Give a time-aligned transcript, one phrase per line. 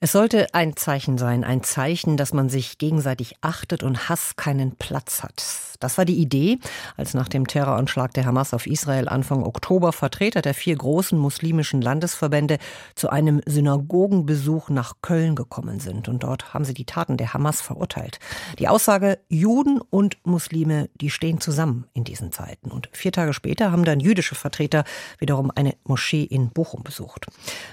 [0.00, 4.76] es sollte ein Zeichen sein, ein Zeichen, dass man sich gegenseitig achtet und Hass keinen
[4.76, 5.42] Platz hat.
[5.80, 6.58] Das war die Idee,
[6.96, 11.80] als nach dem Terroranschlag der Hamas auf Israel Anfang Oktober Vertreter der vier großen muslimischen
[11.80, 12.58] Landesverbände
[12.96, 16.08] zu einem Synagogenbesuch nach Köln gekommen sind.
[16.08, 18.18] Und dort haben sie die Taten der Hamas verurteilt.
[18.58, 22.72] Die Aussage, Juden und Muslime, die stehen zusammen in diesen Zeiten.
[22.72, 24.82] Und vier Tage später haben dann jüdische Vertreter
[25.18, 27.26] wiederum eine Moschee in Bochum besucht.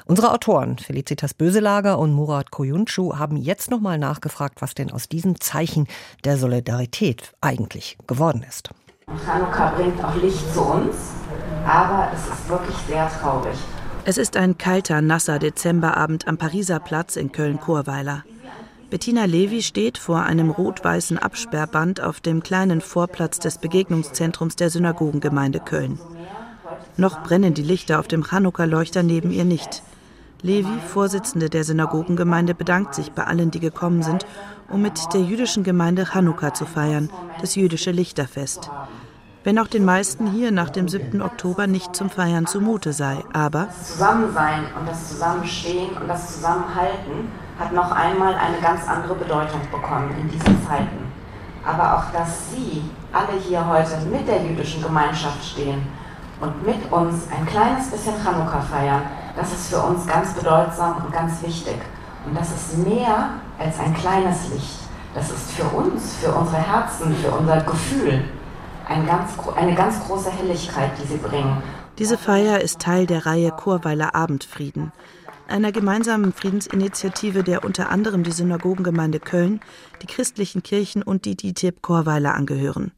[0.05, 5.39] Unsere Autoren Felicitas Böselager und Murat Koyuncu haben jetzt nochmal nachgefragt, was denn aus diesem
[5.39, 5.87] Zeichen
[6.23, 8.71] der Solidarität eigentlich geworden ist.
[9.25, 10.95] Chanukka bringt auch Licht zu uns,
[11.67, 13.55] aber es ist wirklich sehr traurig.
[14.05, 18.23] Es ist ein kalter, nasser Dezemberabend am Pariser Platz in Köln-Chorweiler.
[18.89, 25.59] Bettina Levi steht vor einem rot-weißen Absperrband auf dem kleinen Vorplatz des Begegnungszentrums der Synagogengemeinde
[25.59, 25.99] Köln.
[26.97, 29.81] Noch brennen die Lichter auf dem Chanukka-Leuchter neben ihr nicht.
[30.45, 34.27] Levi, Vorsitzende der Synagogengemeinde, bedankt sich bei allen, die gekommen sind,
[34.69, 37.09] um mit der jüdischen Gemeinde Chanukka zu feiern,
[37.41, 38.69] das jüdische Lichterfest.
[39.43, 41.23] Wenn auch den meisten hier nach dem 7.
[41.23, 47.31] Oktober nicht zum Feiern zumute sei, aber das Zusammensein und das Zusammenstehen und das Zusammenhalten
[47.57, 51.11] hat noch einmal eine ganz andere Bedeutung bekommen in diesen Zeiten.
[51.65, 55.81] Aber auch, dass Sie alle hier heute mit der jüdischen Gemeinschaft stehen
[56.39, 59.01] und mit uns ein kleines bisschen Chanukka feiern,
[59.35, 61.77] das ist für uns ganz bedeutsam und ganz wichtig.
[62.25, 64.79] Und das ist mehr als ein kleines Licht.
[65.13, 68.23] Das ist für uns, für unsere Herzen, für unser Gefühl
[68.87, 71.61] ein ganz, eine ganz große Helligkeit, die sie bringen.
[71.97, 74.91] Diese Feier ist Teil der Reihe Chorweiler Abendfrieden,
[75.47, 79.61] einer gemeinsamen Friedensinitiative, der unter anderem die Synagogengemeinde Köln,
[80.01, 82.91] die christlichen Kirchen und die DITIB Chorweiler angehören.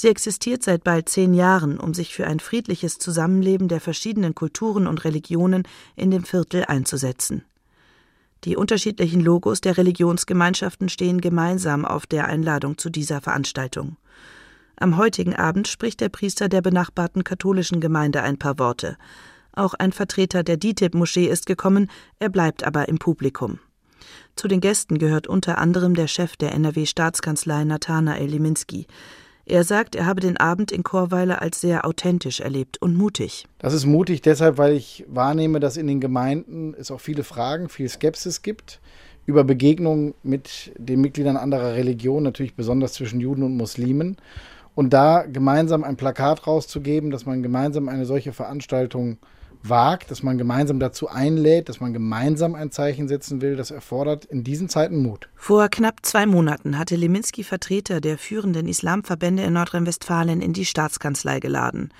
[0.00, 4.86] Sie existiert seit bald zehn Jahren, um sich für ein friedliches Zusammenleben der verschiedenen Kulturen
[4.86, 7.44] und Religionen in dem Viertel einzusetzen.
[8.44, 13.98] Die unterschiedlichen Logos der Religionsgemeinschaften stehen gemeinsam auf der Einladung zu dieser Veranstaltung.
[14.76, 18.96] Am heutigen Abend spricht der Priester der benachbarten katholischen Gemeinde ein paar Worte.
[19.52, 23.58] Auch ein Vertreter der DITIB-Moschee ist gekommen, er bleibt aber im Publikum.
[24.34, 28.86] Zu den Gästen gehört unter anderem der Chef der NRW-Staatskanzlei Nathanael Liminski.
[29.50, 33.46] Er sagt, er habe den Abend in Chorweiler als sehr authentisch erlebt und mutig.
[33.58, 37.68] Das ist mutig deshalb, weil ich wahrnehme, dass in den Gemeinden es auch viele Fragen,
[37.68, 38.78] viel Skepsis gibt
[39.26, 44.18] über Begegnungen mit den Mitgliedern anderer Religionen, natürlich besonders zwischen Juden und Muslimen.
[44.76, 49.18] Und da gemeinsam ein Plakat rauszugeben, dass man gemeinsam eine solche Veranstaltung
[49.62, 54.24] wagt, dass man gemeinsam dazu einlädt, dass man gemeinsam ein Zeichen setzen will, das erfordert
[54.24, 55.28] in diesen Zeiten Mut.
[55.36, 61.40] Vor knapp zwei Monaten hatte Leminski Vertreter der führenden Islamverbände in Nordrhein-Westfalen in die Staatskanzlei
[61.40, 61.92] geladen.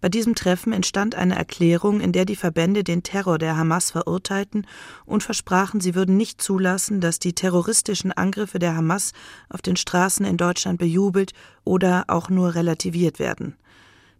[0.00, 4.64] Bei diesem Treffen entstand eine Erklärung, in der die Verbände den Terror der Hamas verurteilten
[5.06, 9.12] und versprachen, sie würden nicht zulassen, dass die terroristischen Angriffe der Hamas
[9.48, 11.32] auf den Straßen in Deutschland bejubelt
[11.64, 13.56] oder auch nur relativiert werden.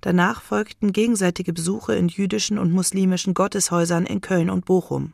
[0.01, 5.13] Danach folgten gegenseitige Besuche in jüdischen und muslimischen Gotteshäusern in Köln und Bochum.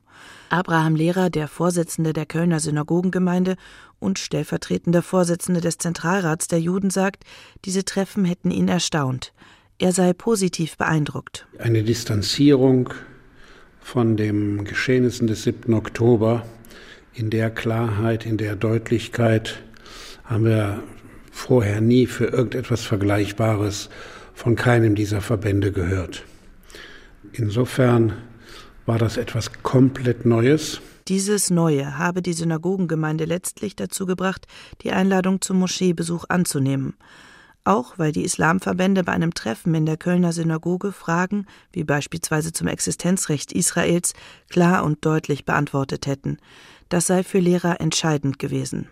[0.51, 3.57] Abraham Lehrer, der Vorsitzende der Kölner Synagogengemeinde
[3.99, 7.25] und stellvertretender Vorsitzende des Zentralrats der Juden, sagt,
[7.65, 9.33] diese Treffen hätten ihn erstaunt.
[9.79, 11.47] Er sei positiv beeindruckt.
[11.59, 12.91] Eine Distanzierung
[13.81, 15.75] von den Geschehnissen des 7.
[15.75, 16.47] Oktober
[17.13, 19.63] in der Klarheit, in der Deutlichkeit
[20.25, 20.83] haben wir
[21.35, 23.91] vorher nie für irgendetwas Vergleichbares
[24.35, 26.25] von keinem dieser Verbände gehört.
[27.33, 28.15] Insofern
[28.87, 30.81] war das etwas komplett Neues.
[31.09, 34.47] Dieses Neue habe die Synagogengemeinde letztlich dazu gebracht,
[34.83, 36.95] die Einladung zum Moscheebesuch anzunehmen.
[37.65, 42.69] Auch weil die Islamverbände bei einem Treffen in der Kölner Synagoge Fragen, wie beispielsweise zum
[42.69, 44.15] Existenzrecht Israels,
[44.51, 46.39] klar und deutlich beantwortet hätten.
[46.89, 48.89] Das sei für Lehrer entscheidend gewesen.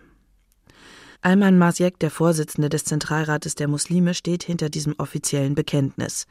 [1.25, 6.27] Ayman Masiek, der Vorsitzende des Zentralrates der Muslime, steht hinter diesem offiziellen Bekenntnis.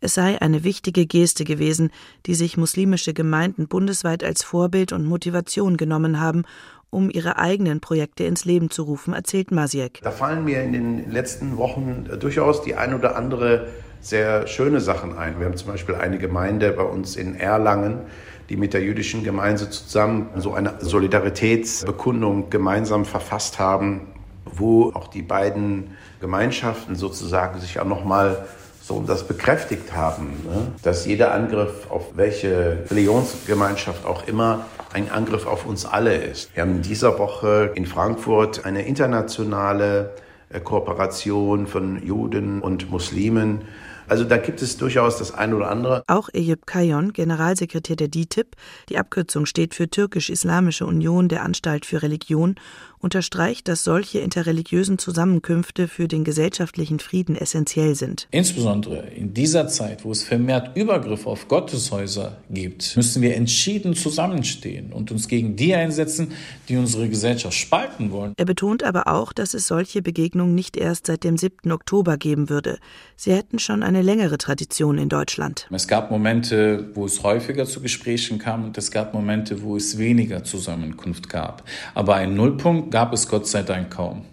[0.00, 1.90] Es sei eine wichtige Geste gewesen,
[2.24, 6.44] die sich muslimische Gemeinden bundesweit als Vorbild und Motivation genommen haben,
[6.88, 9.98] um ihre eigenen Projekte ins Leben zu rufen, erzählt Masiek.
[10.04, 13.66] Da fallen mir in den letzten Wochen durchaus die ein oder andere
[14.00, 15.40] sehr schöne Sachen ein.
[15.40, 18.02] Wir haben zum Beispiel eine Gemeinde bei uns in Erlangen,
[18.50, 24.06] die mit der jüdischen Gemeinde zusammen so eine Solidaritätsbekundung gemeinsam verfasst haben,
[24.54, 28.46] wo auch die beiden Gemeinschaften sozusagen sich auch nochmal
[28.82, 30.72] so das bekräftigt haben, ne?
[30.82, 34.64] dass jeder Angriff auf welche Religionsgemeinschaft auch immer
[34.94, 36.54] ein Angriff auf uns alle ist.
[36.54, 40.14] Wir haben in dieser Woche in Frankfurt eine internationale
[40.50, 43.62] äh, Kooperation von Juden und Muslimen
[44.08, 46.02] Also da gibt es durchaus das eine oder andere.
[46.06, 48.56] Auch Eyüp Kayon, Generalsekretär der DITIB,
[48.88, 52.56] die Abkürzung steht für Türkisch-Islamische Union der Anstalt für Religion,
[53.00, 58.28] unterstreicht, dass solche interreligiösen Zusammenkünfte für den gesellschaftlichen Frieden essentiell sind.
[58.30, 64.92] Insbesondere in dieser Zeit, wo es vermehrt Übergriffe auf Gotteshäuser gibt, müssen wir entschieden zusammenstehen
[64.92, 66.32] und uns gegen die einsetzen,
[66.68, 68.34] die unsere Gesellschaft spalten wollen.
[68.36, 71.70] Er betont aber auch, dass es solche Begegnungen nicht erst seit dem 7.
[71.70, 72.78] Oktober geben würde.
[73.16, 75.66] Sie hätten schon eine längere Tradition in Deutschland.
[75.70, 79.98] Es gab Momente, wo es häufiger zu Gesprächen kam und es gab Momente, wo es
[79.98, 81.64] weniger Zusammenkunft gab.
[81.94, 84.24] Aber ein Nullpunkt gab es Gott sei Dank kaum.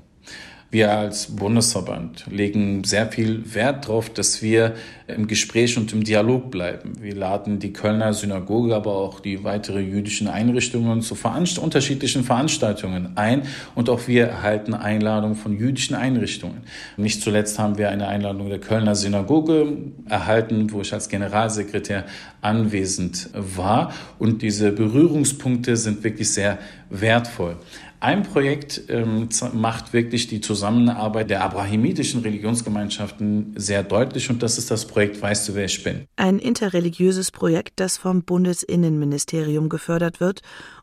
[0.71, 4.73] Wir als Bundesverband legen sehr viel Wert darauf, dass wir
[5.07, 6.93] im Gespräch und im Dialog bleiben.
[6.99, 13.11] Wir laden die Kölner Synagoge, aber auch die weiteren jüdischen Einrichtungen zu veranst unterschiedlichen Veranstaltungen
[13.15, 13.43] ein
[13.75, 16.63] und auch wir erhalten Einladungen von jüdischen Einrichtungen.
[16.97, 19.77] Nicht zuletzt haben wir eine Einladung der Kölner Synagoge
[20.09, 22.05] erhalten, wo ich als Generalsekretär
[22.41, 26.57] anwesend war und diese Berührungspunkte sind wirklich sehr
[26.89, 27.57] wertvoll.
[27.99, 34.71] Ein Projekt ähm, macht wirklich die Zusammenarbeit der abrahamitischen Religionsgemeinschaften sehr deutlich und das ist
[34.71, 36.05] das Projekt Weißt du, wer ich bin?
[36.15, 40.41] Ein interreligiöses Projekt, das vom Bundesinnenministerium gefördert wird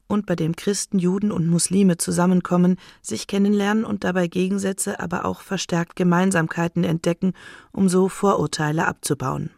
[0.08, 5.40] und bei dem Christen, Juden und Muslime zusammenkommen, sich kennenlernen und dabei Gegensätze, aber auch
[5.40, 7.32] verstärkt Gemeinsamkeiten entdecken,
[7.72, 9.50] um so Vorurteile abzubauen.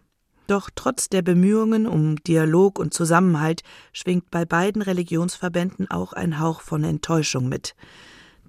[0.46, 3.62] Doch trotz der Bemühungen um Dialog und Zusammenhalt
[3.92, 7.74] schwingt bei beiden Religionsverbänden auch ein Hauch von Enttäuschung mit.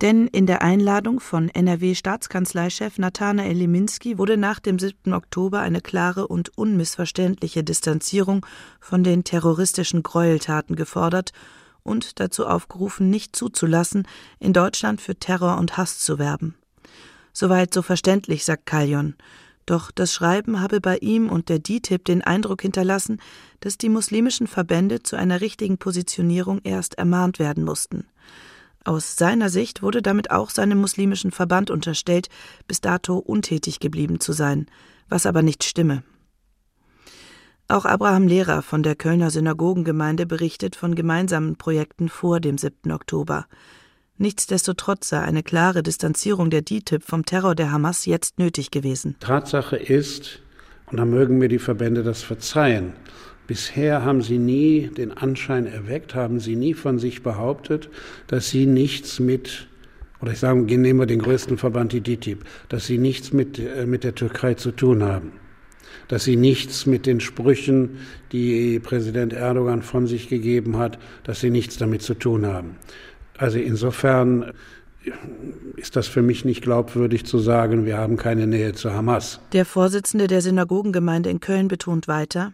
[0.02, 5.14] Denn in der Einladung von NRW-Staatskanzleichef Nathanael Liminski wurde nach dem 7.
[5.14, 8.46] Oktober eine klare und unmissverständliche Distanzierung
[8.82, 11.32] von den terroristischen Gräueltaten gefordert
[11.84, 14.06] und dazu aufgerufen, nicht zuzulassen,
[14.40, 16.56] in Deutschland für Terror und Hass zu werben.
[17.32, 19.16] Soweit so verständlich, sagt Kaljon.
[19.66, 23.20] Doch das Schreiben habe bei ihm und der DITIB den Eindruck hinterlassen,
[23.62, 28.06] dass die muslimischen Verbände zu einer richtigen Positionierung erst ermahnt werden mussten.
[28.84, 32.30] Aus seiner Sicht wurde damit auch seinem muslimischen Verband unterstellt,
[32.68, 34.68] bis dato untätig geblieben zu sein,
[35.10, 36.04] was aber nicht stimme.
[37.68, 42.92] Auch Abraham Lehrer von der Kölner Synagogengemeinde berichtet von gemeinsamen Projekten vor dem 7.
[42.92, 43.48] Oktober.
[44.18, 49.16] Nichtsdestotrotz sei eine klare Distanzierung der DITIB vom Terror der Hamas jetzt nötig gewesen.
[49.20, 50.42] Tatsache ist,
[50.90, 52.94] und da mögen mir die Verbände das verzeihen,
[53.48, 57.90] bisher haben sie nie den Anschein erweckt, haben sie nie von sich behauptet,
[58.28, 59.68] dass sie nichts mit
[60.22, 63.86] oder ich sage, nehmen wir den größten Verband, die DITIB, dass sie nichts mit, äh,
[63.86, 65.34] mit der Türkei zu tun haben.
[66.08, 67.98] Dass sie nichts mit den Sprüchen,
[68.32, 72.78] die Präsident Erdogan von sich gegeben hat, dass sie nichts damit zu tun haben.
[73.38, 74.54] Also insofern
[75.76, 79.40] ist das für mich nicht glaubwürdig zu sagen, wir haben keine Nähe zu Hamas.
[79.52, 82.54] Der Vorsitzende der Synagogengemeinde in Köln betont weiter,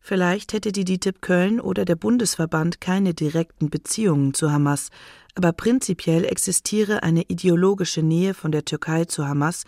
[0.00, 4.88] vielleicht hätte die DITIB Köln oder der Bundesverband keine direkten Beziehungen zu Hamas,
[5.34, 9.64] aber prinzipiell existiere eine ideologische Nähe von der Türkei zu Hamas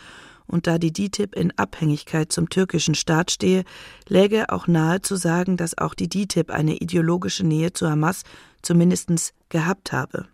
[0.51, 3.65] und da die DITIB in Abhängigkeit zum türkischen Staat stehe,
[4.09, 8.25] läge auch nahe zu sagen, dass auch die DITIB eine ideologische Nähe zu Hamas
[8.63, 10.27] zumindest gehabt habe.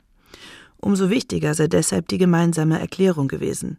[0.79, 3.79] Umso wichtiger sei deshalb die gemeinsame Erklärung gewesen.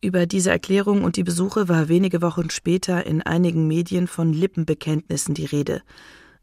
[0.00, 5.34] Über diese Erklärung und die Besuche war wenige Wochen später in einigen Medien von Lippenbekenntnissen
[5.34, 5.82] die Rede.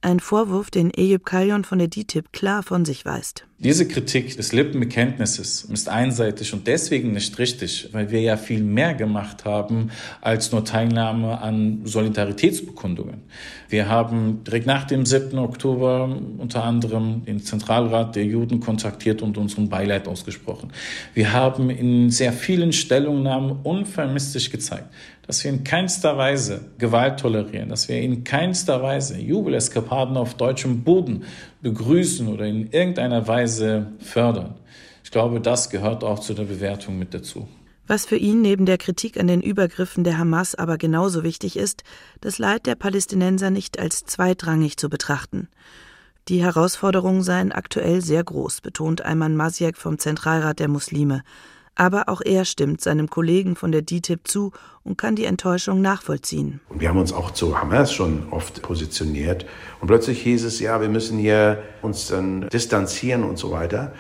[0.01, 3.44] Ein Vorwurf, den Eyüp Kalyon von der DITIB klar von sich weist.
[3.58, 8.94] Diese Kritik des Lippenbekenntnisses ist einseitig und deswegen nicht richtig, weil wir ja viel mehr
[8.94, 9.91] gemacht haben
[10.22, 13.24] als nur Teilnahme an Solidaritätsbekundungen.
[13.68, 15.38] Wir haben direkt nach dem 7.
[15.38, 20.72] Oktober unter anderem den Zentralrat der Juden kontaktiert und unseren Beileid ausgesprochen.
[21.13, 24.88] Wir haben in sehr vielen Stellungnahmen unvermisslich gezeigt,
[25.29, 30.83] dass wir in keinster Weise Gewalt tolerieren, dass wir in keinster Weise Jubeleskapaden auf deutschem
[30.83, 31.24] Boden
[31.62, 34.55] begrüßen oder in irgendeiner Weise fördern.
[35.03, 37.48] Ich glaube, das gehört auch zu der Bewertung mit dazu.
[37.86, 41.83] Was für ihn neben der Kritik an den Übergriffen der Hamas aber genauso wichtig ist,
[42.21, 45.48] das Leid der Palästinenser nicht als zweitrangig zu betrachten.
[46.27, 51.21] Die Herausforderungen seien aktuell sehr groß, betont Ayman Masiek vom Zentralrat der Muslime.
[51.79, 54.51] Aber auch er stimmt seinem Kollegen von der DTIP zu
[54.83, 56.59] und kann die Enttäuschung nachvollziehen.
[56.75, 59.45] wir haben uns auch zu Hamas schon oft positioniert.
[59.79, 63.93] Und plötzlich hieß es, ja, wir müssen hier uns dann distanzieren und so weiter.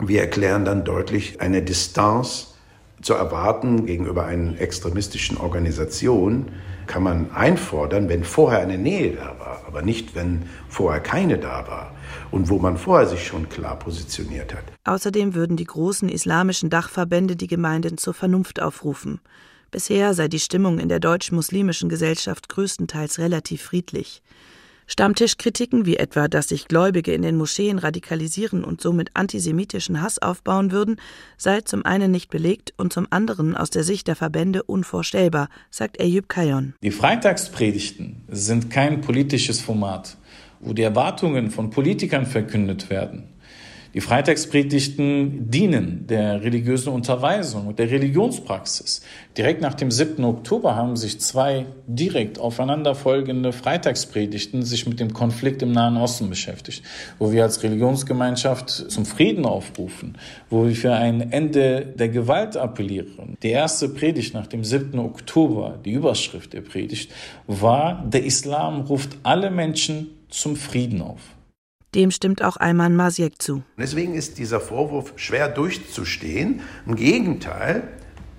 [0.00, 2.54] Wir erklären dann deutlich eine Distanz
[3.02, 6.46] zu erwarten gegenüber einer extremistischen Organisation
[6.88, 11.68] kann man einfordern, wenn vorher eine Nähe da war, aber nicht, wenn vorher keine da
[11.68, 11.94] war
[12.30, 14.64] und wo man vorher sich schon klar positioniert hat.
[14.84, 19.20] Außerdem würden die großen islamischen Dachverbände die Gemeinden zur Vernunft aufrufen.
[19.70, 24.22] Bisher sei die Stimmung in der deutsch-muslimischen Gesellschaft größtenteils relativ friedlich.
[24.90, 30.72] Stammtischkritiken wie etwa, dass sich Gläubige in den Moscheen radikalisieren und somit antisemitischen Hass aufbauen
[30.72, 30.96] würden,
[31.36, 36.00] sei zum einen nicht belegt und zum anderen aus der Sicht der Verbände unvorstellbar, sagt
[36.00, 36.72] Eyüp Kayon.
[36.82, 40.16] Die Freitagspredigten sind kein politisches Format,
[40.60, 43.28] wo die Erwartungen von Politikern verkündet werden.
[43.98, 49.02] Die Freitagspredigten dienen der religiösen Unterweisung und der Religionspraxis.
[49.36, 50.22] Direkt nach dem 7.
[50.24, 56.84] Oktober haben sich zwei direkt aufeinanderfolgende Freitagspredigten sich mit dem Konflikt im Nahen Osten beschäftigt,
[57.18, 60.16] wo wir als Religionsgemeinschaft zum Frieden aufrufen,
[60.48, 63.36] wo wir für ein Ende der Gewalt appellieren.
[63.42, 64.96] Die erste Predigt nach dem 7.
[65.00, 67.10] Oktober, die Überschrift der Predigt,
[67.48, 71.20] war, der Islam ruft alle Menschen zum Frieden auf.
[71.94, 73.62] Dem stimmt auch Ayman Masiek zu.
[73.78, 76.60] Deswegen ist dieser Vorwurf schwer durchzustehen.
[76.86, 77.88] Im Gegenteil,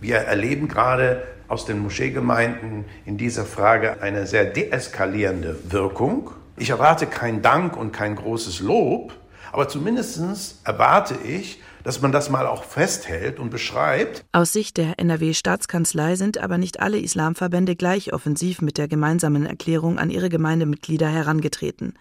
[0.02, 6.30] wir erleben gerade aus den Moscheegemeinden in dieser Frage eine sehr deeskalierende Wirkung.
[6.58, 9.14] Ich erwarte keinen Dank und kein großes Lob,
[9.52, 14.26] aber zumindest erwarte ich, dass man das mal auch festhält und beschreibt.
[14.32, 19.98] Aus Sicht der NRW-Staatskanzlei sind aber nicht alle Islamverbände gleich offensiv mit der gemeinsamen Erklärung
[19.98, 21.94] an ihre Gemeindemitglieder herangetreten.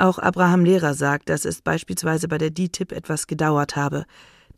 [0.00, 4.06] Auch Abraham Lehrer sagt, dass es beispielsweise bei der DTIP etwas gedauert habe.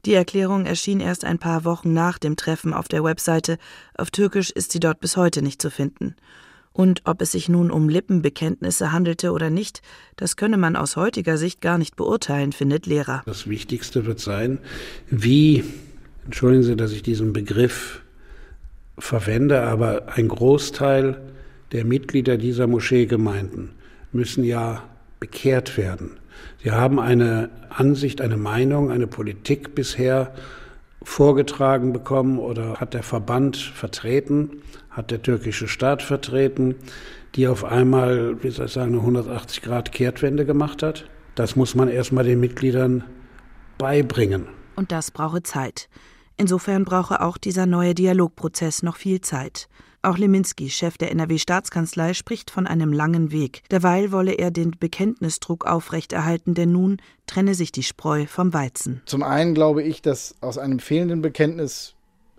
[0.05, 3.59] Die Erklärung erschien erst ein paar Wochen nach dem Treffen auf der Webseite.
[3.99, 6.15] Auf Türkisch ist sie dort bis heute nicht zu finden.
[6.73, 9.83] Und ob es sich nun um Lippenbekenntnisse handelte oder nicht,
[10.15, 13.23] das könne man aus heutiger Sicht gar nicht beurteilen, findet Lehrer.
[13.27, 14.61] Das Wichtigste wird sein,
[15.11, 15.65] wie,
[16.25, 18.01] entschuldigen Sie, dass ich diesen Begriff
[18.97, 21.21] verwende, aber ein Großteil
[21.73, 23.71] der Mitglieder dieser Moscheegemeinden
[24.13, 24.85] müssen ja
[25.23, 26.19] bekehrt werden.
[26.65, 30.35] Sie haben eine Ansicht, eine Meinung, eine Politik bisher
[31.01, 36.75] vorgetragen bekommen oder hat der Verband vertreten, hat der türkische Staat vertreten,
[37.37, 41.05] die auf einmal, wie soll ich sagen, eine 180 Grad Kehrtwende gemacht hat.
[41.37, 43.05] Das muss man erstmal den Mitgliedern
[43.79, 44.49] beibringen.
[44.75, 45.89] Und das brauche Zeit.
[46.37, 49.69] Insofern brauche auch dieser neue Dialogprozess noch viel Zeit.
[50.05, 53.63] Auch Leminski, Chef der NRW-Staatskanzlei, spricht von einem langen Weg.
[53.71, 59.01] Derweil wolle er den Bekenntnisdruck aufrechterhalten, denn nun trenne sich die Spreu vom Weizen.
[59.07, 61.95] Zum einen glaube ich, dass aus einem fehlenden Bekenntnis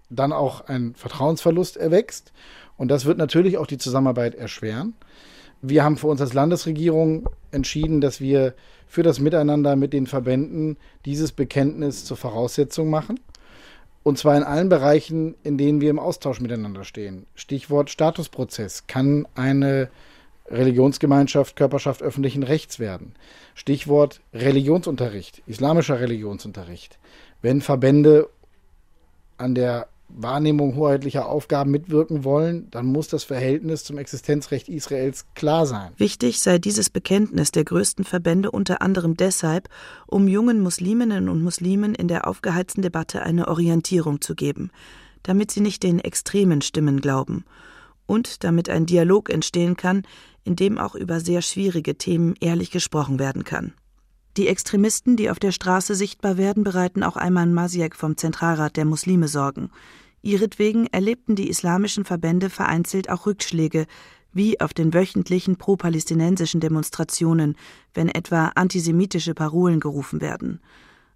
[0.09, 2.33] dann auch ein Vertrauensverlust erwächst.
[2.75, 4.93] Und das wird natürlich auch die Zusammenarbeit erschweren.
[5.61, 8.55] Wir haben für uns als Landesregierung entschieden, dass wir
[8.87, 13.21] für das Miteinander mit den Verbänden dieses Bekenntnis zur Voraussetzung machen.
[14.03, 17.25] Und zwar in allen Bereichen, in denen wir im Austausch miteinander stehen.
[17.35, 18.85] Stichwort Statusprozess.
[18.87, 19.89] Kann eine
[20.47, 23.15] Religionsgemeinschaft, Körperschaft öffentlichen Rechts werden?
[23.55, 26.99] Stichwort Religionsunterricht, islamischer Religionsunterricht.
[27.41, 28.29] Wenn Verbände
[29.37, 35.65] an der Wahrnehmung hoheitlicher Aufgaben mitwirken wollen, dann muss das Verhältnis zum Existenzrecht Israels klar
[35.65, 35.91] sein.
[35.97, 39.69] Wichtig sei dieses Bekenntnis der größten Verbände unter anderem deshalb,
[40.07, 44.71] um jungen Musliminnen und Muslimen in der aufgeheizten Debatte eine Orientierung zu geben,
[45.23, 47.45] damit sie nicht den extremen Stimmen glauben
[48.05, 50.03] und damit ein Dialog entstehen kann,
[50.43, 53.73] in dem auch über sehr schwierige Themen ehrlich gesprochen werden kann.
[54.35, 58.85] Die Extremisten, die auf der Straße sichtbar werden, bereiten auch Ayman Masiek vom Zentralrat der
[58.85, 59.69] Muslime Sorgen.
[60.23, 63.85] Ihretwegen erlebten die islamischen Verbände vereinzelt auch Rückschläge,
[64.31, 67.55] wie auf den wöchentlichen pro-palästinensischen Demonstrationen,
[67.93, 70.61] wenn etwa antisemitische Parolen gerufen werden.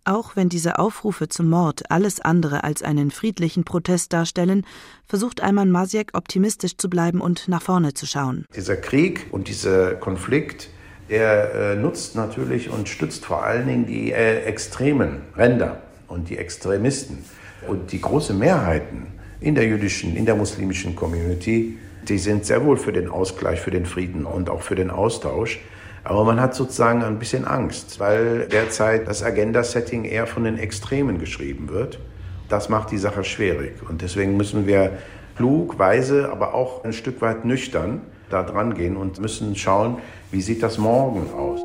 [0.04, 4.66] Auch wenn diese Aufrufe zum Mord alles andere als einen friedlichen Protest darstellen,
[5.06, 8.46] versucht Ayman Masiek optimistisch zu bleiben und nach vorne zu schauen.
[8.56, 10.70] Dieser Krieg und dieser Konflikt,
[11.10, 16.38] der äh, nutzt natürlich und stützt vor allen Dingen die äh, extremen Ränder und die
[16.38, 17.24] Extremisten.
[17.68, 19.08] Und die große Mehrheiten
[19.40, 23.72] in der jüdischen, in der muslimischen Community, die sind sehr wohl für den Ausgleich, für
[23.72, 25.60] den Frieden und auch für den Austausch.
[26.04, 31.20] Aber man hat sozusagen ein bisschen Angst, weil derzeit das Agenda-Setting eher von den Extremen
[31.20, 32.00] geschrieben wird.
[32.50, 33.74] Das macht die Sache schwierig.
[33.90, 34.98] Und deswegen müssen wir
[35.36, 39.98] klug, weise, aber auch ein Stück weit nüchtern da dran gehen und müssen schauen,
[40.32, 41.62] wie sieht das morgen aus.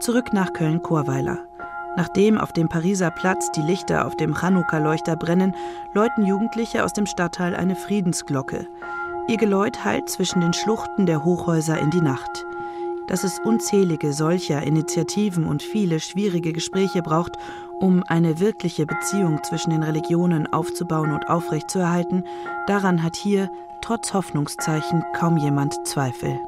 [0.00, 1.46] Zurück nach Köln-Chorweiler.
[1.96, 5.54] Nachdem auf dem Pariser Platz die Lichter auf dem Chanukka-Leuchter brennen,
[5.94, 8.66] läuten Jugendliche aus dem Stadtteil eine Friedensglocke.
[9.28, 12.44] Ihr Geläut hallt zwischen den Schluchten der Hochhäuser in die Nacht.
[13.08, 17.32] Dass es unzählige solcher Initiativen und viele schwierige Gespräche braucht,
[17.80, 22.24] um eine wirkliche Beziehung zwischen den Religionen aufzubauen und aufrechtzuerhalten,
[22.66, 23.50] daran hat hier,
[23.80, 26.38] trotz Hoffnungszeichen, kaum jemand Zweifel.